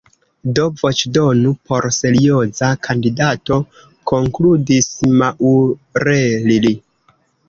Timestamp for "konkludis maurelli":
4.13-6.73